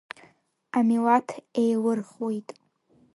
[0.77, 1.27] Амилаҭ
[1.61, 2.49] еилырхуеит…